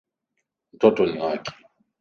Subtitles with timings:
[0.73, 1.53] Mtoto ni wake.